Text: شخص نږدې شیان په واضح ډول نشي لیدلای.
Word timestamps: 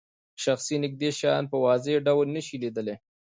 شخص 0.43 0.67
نږدې 0.83 1.09
شیان 1.19 1.43
په 1.51 1.57
واضح 1.65 1.95
ډول 2.07 2.27
نشي 2.35 2.55
لیدلای. 2.63 2.95